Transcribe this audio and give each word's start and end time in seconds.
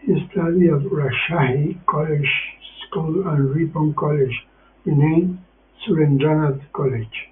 He 0.00 0.14
studied 0.32 0.70
at 0.70 0.80
Rajshahi 0.82 1.86
Collegiate 1.86 2.26
School 2.88 3.28
and 3.28 3.54
Ripon 3.54 3.94
College 3.94 4.48
(renamed 4.84 5.38
Surendranath 5.86 6.60
College). 6.72 7.30